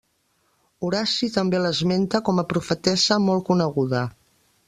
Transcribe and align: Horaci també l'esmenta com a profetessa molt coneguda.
Horaci 0.87 1.29
també 1.35 1.59
l'esmenta 1.65 2.23
com 2.29 2.43
a 2.43 2.47
profetessa 2.55 3.21
molt 3.29 3.47
coneguda. 3.51 4.05